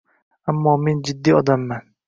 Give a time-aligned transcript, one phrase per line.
[0.53, 1.83] Ammo men jiddiy odamman.